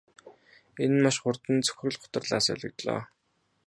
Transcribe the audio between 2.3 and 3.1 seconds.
солигдлоо.